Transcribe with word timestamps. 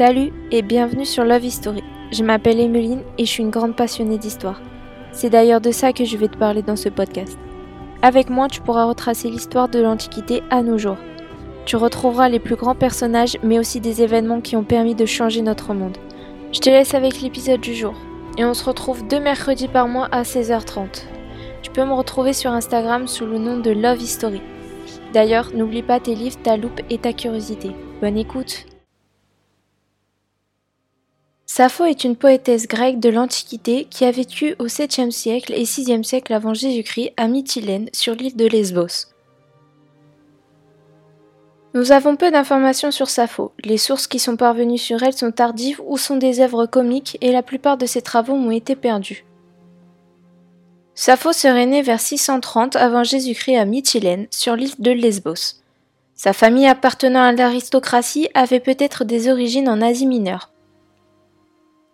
Salut 0.00 0.32
et 0.50 0.62
bienvenue 0.62 1.04
sur 1.04 1.24
Love 1.24 1.44
History. 1.44 1.84
Je 2.10 2.24
m'appelle 2.24 2.58
Emeline 2.58 3.02
et 3.18 3.26
je 3.26 3.30
suis 3.30 3.42
une 3.42 3.50
grande 3.50 3.76
passionnée 3.76 4.16
d'histoire. 4.16 4.58
C'est 5.12 5.28
d'ailleurs 5.28 5.60
de 5.60 5.72
ça 5.72 5.92
que 5.92 6.06
je 6.06 6.16
vais 6.16 6.28
te 6.28 6.38
parler 6.38 6.62
dans 6.62 6.74
ce 6.74 6.88
podcast. 6.88 7.36
Avec 8.00 8.30
moi, 8.30 8.48
tu 8.48 8.62
pourras 8.62 8.86
retracer 8.86 9.28
l'histoire 9.28 9.68
de 9.68 9.78
l'Antiquité 9.78 10.42
à 10.48 10.62
nos 10.62 10.78
jours. 10.78 10.96
Tu 11.66 11.76
retrouveras 11.76 12.30
les 12.30 12.38
plus 12.38 12.56
grands 12.56 12.74
personnages 12.74 13.36
mais 13.42 13.58
aussi 13.58 13.78
des 13.78 14.00
événements 14.00 14.40
qui 14.40 14.56
ont 14.56 14.64
permis 14.64 14.94
de 14.94 15.04
changer 15.04 15.42
notre 15.42 15.74
monde. 15.74 15.98
Je 16.50 16.60
te 16.60 16.70
laisse 16.70 16.94
avec 16.94 17.20
l'épisode 17.20 17.60
du 17.60 17.74
jour. 17.74 17.92
Et 18.38 18.44
on 18.46 18.54
se 18.54 18.64
retrouve 18.64 19.06
deux 19.06 19.20
mercredis 19.20 19.68
par 19.68 19.86
mois 19.86 20.08
à 20.12 20.22
16h30. 20.22 21.02
Tu 21.60 21.70
peux 21.72 21.84
me 21.84 21.92
retrouver 21.92 22.32
sur 22.32 22.52
Instagram 22.52 23.06
sous 23.06 23.26
le 23.26 23.36
nom 23.36 23.58
de 23.58 23.70
Love 23.70 24.00
History. 24.00 24.40
D'ailleurs, 25.12 25.50
n'oublie 25.54 25.82
pas 25.82 26.00
tes 26.00 26.14
livres, 26.14 26.40
ta 26.42 26.56
loupe 26.56 26.80
et 26.88 26.96
ta 26.96 27.12
curiosité. 27.12 27.72
Bonne 28.00 28.16
écoute 28.16 28.64
Sappho 31.60 31.84
est 31.84 32.04
une 32.04 32.16
poétesse 32.16 32.66
grecque 32.66 33.00
de 33.00 33.10
l'Antiquité 33.10 33.84
qui 33.84 34.06
a 34.06 34.10
vécu 34.10 34.54
au 34.58 34.64
7e 34.64 35.10
siècle 35.10 35.52
et 35.52 35.64
6e 35.64 36.02
siècle 36.02 36.32
avant 36.32 36.54
Jésus-Christ 36.54 37.12
à 37.18 37.28
Mytilène 37.28 37.90
sur 37.92 38.14
l'île 38.14 38.34
de 38.34 38.46
Lesbos. 38.46 39.08
Nous 41.74 41.92
avons 41.92 42.16
peu 42.16 42.30
d'informations 42.30 42.90
sur 42.90 43.10
Sappho. 43.10 43.52
Les 43.62 43.76
sources 43.76 44.06
qui 44.06 44.18
sont 44.18 44.38
parvenues 44.38 44.78
sur 44.78 45.02
elle 45.02 45.12
sont 45.12 45.32
tardives 45.32 45.82
ou 45.84 45.98
sont 45.98 46.16
des 46.16 46.40
œuvres 46.40 46.64
comiques 46.64 47.18
et 47.20 47.30
la 47.30 47.42
plupart 47.42 47.76
de 47.76 47.84
ses 47.84 48.00
travaux 48.00 48.32
ont 48.32 48.50
été 48.50 48.74
perdus. 48.74 49.26
Sappho 50.94 51.34
serait 51.34 51.66
née 51.66 51.82
vers 51.82 52.00
630 52.00 52.76
avant 52.76 53.04
Jésus-Christ 53.04 53.58
à 53.58 53.66
Mytilène, 53.66 54.28
sur 54.30 54.56
l'île 54.56 54.76
de 54.78 54.92
Lesbos. 54.92 55.60
Sa 56.14 56.32
famille 56.32 56.66
appartenant 56.66 57.22
à 57.22 57.32
l'aristocratie 57.32 58.30
avait 58.32 58.60
peut-être 58.60 59.04
des 59.04 59.28
origines 59.28 59.68
en 59.68 59.82
Asie 59.82 60.06
mineure. 60.06 60.50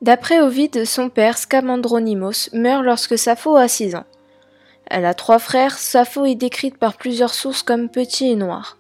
D'après 0.03 0.41
Ovide, 0.41 0.85
son 0.85 1.09
père, 1.09 1.39
Scamandronymos, 1.39 2.51
meurt 2.53 2.85
lorsque 2.85 3.17
Sappho 3.17 3.57
a 3.57 3.67
6 3.67 3.95
ans. 3.95 4.05
Elle 4.89 5.07
a 5.07 5.15
trois 5.15 5.39
frères, 5.39 5.79
Sappho 5.79 6.27
est 6.27 6.35
décrite 6.35 6.77
par 6.77 6.97
plusieurs 6.97 7.35
sources 7.35 7.63
comme 7.63 7.89
petit 7.89 8.31
et 8.31 8.37
noir. 8.37 8.77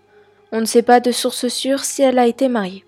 On 0.52 0.60
ne 0.60 0.66
sait 0.66 0.82
pas 0.82 1.00
de 1.00 1.10
source 1.10 1.48
sûre 1.48 1.84
si 1.84 2.02
elle 2.02 2.18
a 2.18 2.26
été 2.26 2.48
mariée. 2.48 2.84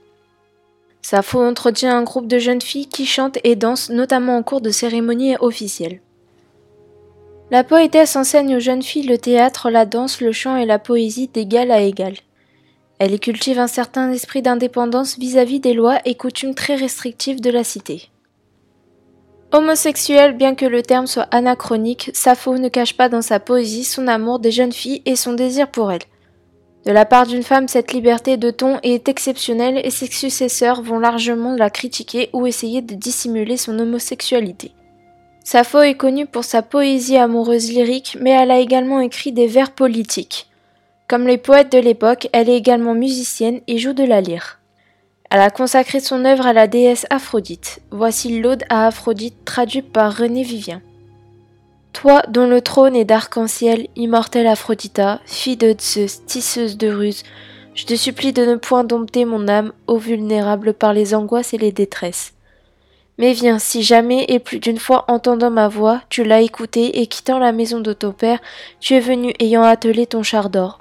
Sappho 1.00 1.40
entretient 1.40 1.96
un 1.96 2.02
groupe 2.02 2.28
de 2.28 2.38
jeunes 2.38 2.60
filles 2.60 2.86
qui 2.86 3.06
chantent 3.06 3.38
et 3.44 3.56
dansent 3.56 3.90
notamment 3.90 4.36
en 4.36 4.42
cours 4.42 4.60
de 4.60 4.70
cérémonies 4.70 5.36
officielles. 5.40 6.00
La 7.50 7.64
poétesse 7.64 8.14
enseigne 8.14 8.56
aux 8.56 8.60
jeunes 8.60 8.82
filles 8.82 9.06
le 9.06 9.16
théâtre, 9.16 9.70
la 9.70 9.86
danse, 9.86 10.20
le 10.20 10.32
chant 10.32 10.56
et 10.56 10.66
la 10.66 10.78
poésie 10.78 11.28
d'égal 11.28 11.70
à 11.70 11.80
égal. 11.80 12.14
Elle 12.98 13.14
y 13.14 13.20
cultive 13.20 13.58
un 13.58 13.68
certain 13.68 14.12
esprit 14.12 14.42
d'indépendance 14.42 15.18
vis-à-vis 15.18 15.60
des 15.60 15.72
lois 15.72 15.98
et 16.04 16.14
coutumes 16.14 16.54
très 16.54 16.74
restrictives 16.74 17.40
de 17.40 17.50
la 17.50 17.64
cité. 17.64 18.10
Homosexuel, 19.50 20.36
bien 20.36 20.54
que 20.54 20.66
le 20.66 20.82
terme 20.82 21.06
soit 21.06 21.27
anachronique, 21.30 22.10
Sappho 22.12 22.58
ne 22.58 22.68
cache 22.68 22.94
pas 22.94 23.08
dans 23.08 23.22
sa 23.22 23.41
poésie 23.41 23.84
son 23.84 24.06
amour 24.06 24.41
des 24.41 24.50
jeunes 24.50 24.72
filles 24.72 25.00
et 25.06 25.16
son 25.16 25.32
désir 25.32 25.70
pour 25.70 25.91
elles. 25.91 26.02
De 26.84 26.92
la 26.92 27.06
part 27.06 27.27
d'une 27.27 27.42
femme, 27.42 27.66
cette 27.66 27.94
liberté 27.94 28.36
de 28.36 28.50
ton 28.50 28.78
est 28.82 29.08
exceptionnelle 29.08 29.80
et 29.82 29.91
ses 29.91 30.06
successeurs 30.06 30.82
vont 30.82 30.98
largement 30.98 31.54
la 31.54 31.70
critiquer 31.70 32.28
ou 32.34 32.46
essayer 32.46 32.82
de 32.82 32.94
dissimuler 32.94 33.56
son 33.56 33.78
homosexualité. 33.78 34.72
Sappho 35.44 35.80
est 35.80 35.96
connue 35.96 36.26
pour 36.26 36.44
sa 36.44 36.60
poésie 36.60 37.16
amoureuse 37.16 37.72
lyrique, 37.72 38.19
mais 38.20 38.30
elle 38.30 38.50
a 38.50 38.58
également 38.58 39.00
écrit 39.00 39.32
des 39.32 39.46
vers 39.46 39.70
politiques. 39.70 40.46
Comme 41.08 41.26
les 41.26 41.38
poètes 41.38 41.72
de 41.72 41.78
l'époque, 41.78 42.28
elle 42.34 42.50
est 42.50 42.56
également 42.56 42.94
musicienne 42.94 43.60
et 43.66 43.78
joue 43.78 43.94
de 43.94 44.04
la 44.04 44.20
lyre. 44.20 44.58
Elle 45.30 45.40
a 45.40 45.50
consacré 45.50 46.00
son 46.00 46.24
œuvre 46.24 46.46
à 46.46 46.54
la 46.54 46.66
déesse 46.66 47.06
Aphrodite. 47.10 47.80
Voici 47.90 48.40
l'Aude 48.40 48.64
à 48.70 48.86
Aphrodite 48.86 49.44
traduite 49.44 49.92
par 49.92 50.16
René 50.16 50.42
Vivien. 50.42 50.80
Toi 51.92 52.22
dont 52.28 52.47
le 52.47 52.62
trône 52.62 52.97
est 52.97 53.04
d'arc-en-ciel, 53.04 53.88
immortelle 53.94 54.47
Aphrodita, 54.47 55.20
fille 55.26 55.56
de 55.56 55.75
Zeus, 55.78 56.25
tisseuse 56.25 56.78
de 56.78 56.88
ruse, 56.88 57.25
je 57.75 57.84
te 57.84 57.94
supplie 57.94 58.32
de 58.32 58.44
ne 58.44 58.56
point 58.56 58.84
dompter 58.84 59.25
mon 59.25 59.48
âme, 59.48 59.72
ô 59.86 59.98
vulnérable 59.98 60.72
par 60.72 60.94
les 60.94 61.14
angoisses 61.14 61.53
et 61.53 61.58
les 61.58 61.72
détresses. 61.72 62.32
Mais 63.19 63.32
viens, 63.32 63.58
si 63.58 63.82
jamais 63.82 64.24
et 64.28 64.38
plus 64.38 64.60
d'une 64.60 64.78
fois 64.78 65.04
entendant 65.08 65.50
ma 65.50 65.69
voix, 65.69 66.00
tu 66.08 66.24
l'as 66.24 66.41
écoutée 66.41 67.00
et 67.00 67.06
quittant 67.06 67.38
la 67.38 67.53
maison 67.53 67.80
de 67.80 67.92
ton 67.92 68.12
père, 68.12 68.38
tu 68.80 68.94
es 68.94 69.00
venu 69.00 69.34
ayant 69.41 69.62
attelé 69.62 70.06
ton 70.06 70.22
char 70.22 70.50
d'or. 70.50 70.80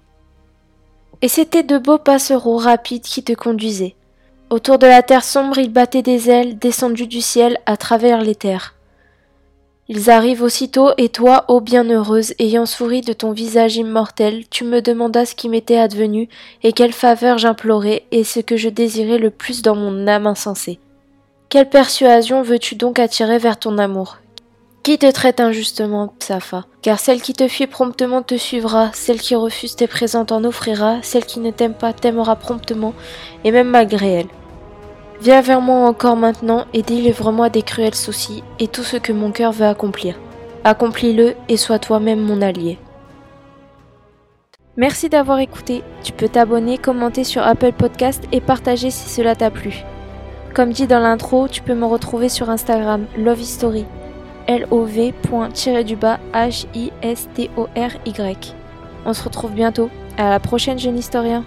Et 1.21 1.27
c'étaient 1.27 1.63
de 1.63 1.77
beaux 1.77 1.97
passereaux 1.97 2.57
rapides 2.57 3.03
qui 3.03 3.23
te 3.23 3.33
conduisaient. 3.33 3.95
Autour 4.49 4.79
de 4.79 4.87
la 4.87 5.03
terre 5.03 5.25
sombre, 5.25 5.57
ils 5.57 5.71
battaient 5.71 6.01
des 6.01 6.29
ailes 6.29 6.57
descendues 6.57 7.07
du 7.07 7.19
ciel 7.19 7.57
à 7.65 7.75
travers 7.75 8.21
les 8.21 8.35
terres. 8.35 8.75
Ils 9.89 10.09
arrivent 10.09 10.41
aussitôt, 10.41 10.91
et 10.97 11.09
toi, 11.09 11.43
ô 11.49 11.59
bienheureuse, 11.59 12.33
ayant 12.39 12.65
souri 12.65 13.01
de 13.01 13.11
ton 13.11 13.31
visage 13.31 13.75
immortel, 13.75 14.47
tu 14.49 14.63
me 14.63 14.81
demandas 14.81 15.25
ce 15.25 15.35
qui 15.35 15.49
m'était 15.49 15.77
advenu, 15.77 16.29
et 16.63 16.71
quelle 16.71 16.93
faveur 16.93 17.37
j'implorais, 17.37 18.03
et 18.11 18.23
ce 18.23 18.39
que 18.39 18.55
je 18.55 18.69
désirais 18.69 19.17
le 19.17 19.31
plus 19.31 19.61
dans 19.61 19.75
mon 19.75 20.07
âme 20.07 20.27
insensée. 20.27 20.79
Quelle 21.49 21.69
persuasion 21.69 22.41
veux-tu 22.41 22.75
donc 22.75 22.99
attirer 22.99 23.39
vers 23.39 23.59
ton 23.59 23.77
amour? 23.77 24.17
Qui 24.87 24.97
te 24.97 25.11
traite 25.11 25.41
injustement, 25.41 26.13
Psafa? 26.17 26.63
Car 26.81 26.97
celle 26.97 27.21
qui 27.21 27.33
te 27.33 27.49
fuit 27.49 27.67
promptement 27.67 28.21
te 28.21 28.35
suivra, 28.35 28.89
celle 28.93 29.19
qui 29.19 29.35
refuse 29.35 29.75
tes 29.75 29.85
présents 29.85 30.23
t'en 30.23 30.45
offrira, 30.45 30.99
celle 31.01 31.25
qui 31.25 31.41
ne 31.41 31.51
t'aime 31.51 31.73
pas 31.73 31.91
t'aimera 31.91 32.37
promptement, 32.37 32.93
et 33.43 33.51
même 33.51 33.67
malgré 33.67 34.13
elle. 34.13 34.29
Viens 35.19 35.41
vers 35.41 35.59
moi 35.59 35.85
encore 35.85 36.15
maintenant 36.15 36.67
et 36.73 36.83
délivre-moi 36.83 37.49
des 37.49 37.63
cruels 37.63 37.95
soucis 37.95 38.45
et 38.59 38.69
tout 38.69 38.83
ce 38.83 38.95
que 38.95 39.11
mon 39.11 39.33
cœur 39.33 39.51
veut 39.51 39.65
accomplir. 39.65 40.15
Accomplis-le 40.63 41.35
et 41.49 41.57
sois 41.57 41.79
toi-même 41.79 42.21
mon 42.21 42.41
allié. 42.41 42.79
Merci 44.77 45.09
d'avoir 45.09 45.39
écouté. 45.39 45.83
Tu 46.01 46.13
peux 46.13 46.29
t'abonner, 46.29 46.77
commenter 46.77 47.25
sur 47.25 47.45
Apple 47.45 47.73
Podcast 47.73 48.23
et 48.31 48.39
partager 48.39 48.89
si 48.89 49.09
cela 49.09 49.35
t'a 49.35 49.51
plu. 49.51 49.83
Comme 50.53 50.71
dit 50.71 50.87
dans 50.87 51.01
l'intro, 51.01 51.49
tu 51.49 51.61
peux 51.61 51.75
me 51.75 51.85
retrouver 51.85 52.29
sur 52.29 52.49
Instagram 52.49 53.05
Love 53.17 53.41
History. 53.41 53.85
L-O-V.-du-bas 54.47 56.19
H-I-S-T-O-R-Y. 56.33 57.55
On 59.05 59.13
se 59.13 59.23
retrouve 59.23 59.51
bientôt. 59.51 59.89
À 60.17 60.29
la 60.29 60.39
prochaine, 60.39 60.79
jeune 60.79 60.97
historien. 60.97 61.43